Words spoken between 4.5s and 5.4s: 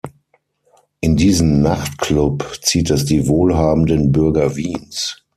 Wiens.